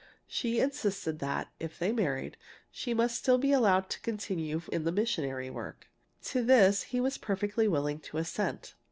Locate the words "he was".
6.81-7.19